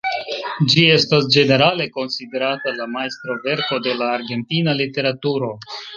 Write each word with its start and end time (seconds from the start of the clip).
Ĝi 0.73 0.85
estas 0.93 1.27
ĝenerale 1.35 1.87
konsiderata 1.97 2.73
la 2.79 2.87
majstroverko 2.95 3.79
de 3.89 3.95
la 4.01 4.09
argentina 4.15 4.77
literaturo. 4.85 5.53